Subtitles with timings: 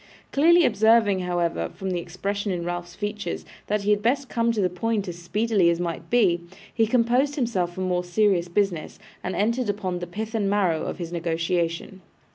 [0.31, 4.59] Clearly observing, however, from the expression in Ralph's features, that he had best come to
[4.59, 6.41] the point as speedily as might be,
[6.73, 10.97] he composed himself for more serious business, and entered upon the pith and marrow of
[10.97, 12.01] his negotiation.